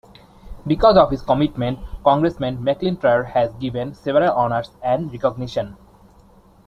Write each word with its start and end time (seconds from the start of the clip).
Because 0.65 0.97
of 0.97 1.11
his 1.11 1.21
commitment, 1.21 1.77
Congressman 2.03 2.57
McIntyre 2.65 3.23
has 3.33 3.51
been 3.51 3.59
given 3.59 3.93
several 3.93 4.31
honors 4.33 4.71
and 4.81 5.11
recognitions. 5.11 5.77